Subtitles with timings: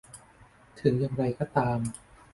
[0.79, 1.79] ถึงอย่างไรก็ตาม